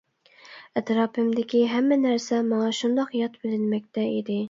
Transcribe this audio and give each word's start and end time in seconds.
ئەتراپىمدىكى 0.81 1.63
ھەممە 1.75 2.01
نەرسە 2.07 2.43
ماڭا 2.51 2.75
شۇنداق 2.81 3.17
يات 3.23 3.41
بىلىنمەكتە 3.47 4.13
ئىدى. 4.13 4.37